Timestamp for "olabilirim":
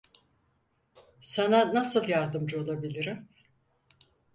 2.61-3.29